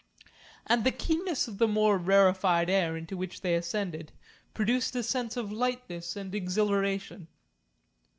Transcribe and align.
And 0.65 0.83
the 0.83 0.89
keenness 0.91 1.47
of 1.47 1.59
the 1.59 1.67
more 1.67 1.95
rarefied 1.99 2.71
air 2.71 2.97
into 2.97 3.15
which 3.15 3.41
they 3.41 3.53
ascended 3.53 4.11
produced 4.51 4.95
a 4.95 5.03
sense 5.03 5.37
of 5.37 5.51
lightness 5.51 6.15
and 6.15 6.33
exhilaration. 6.33 7.27